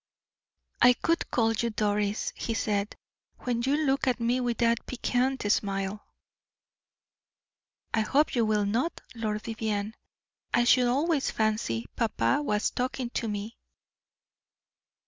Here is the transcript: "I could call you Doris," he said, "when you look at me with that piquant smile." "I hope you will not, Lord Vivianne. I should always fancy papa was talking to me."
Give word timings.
"I 0.81 0.93
could 0.93 1.29
call 1.29 1.53
you 1.53 1.69
Doris," 1.69 2.33
he 2.35 2.55
said, 2.55 2.95
"when 3.41 3.61
you 3.61 3.77
look 3.85 4.07
at 4.07 4.19
me 4.19 4.39
with 4.39 4.57
that 4.57 4.83
piquant 4.87 5.43
smile." 5.51 6.07
"I 7.93 7.99
hope 7.99 8.33
you 8.33 8.43
will 8.43 8.65
not, 8.65 8.99
Lord 9.13 9.43
Vivianne. 9.43 9.93
I 10.55 10.63
should 10.63 10.87
always 10.87 11.29
fancy 11.29 11.85
papa 11.95 12.41
was 12.41 12.71
talking 12.71 13.11
to 13.11 13.27
me." 13.27 13.59